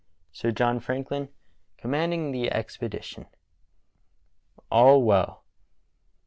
Sir 0.31 0.49
John 0.51 0.79
Franklin 0.79 1.29
commanding 1.77 2.31
the 2.31 2.49
Expedition. 2.51 3.27
All 4.71 5.03
well. 5.03 5.43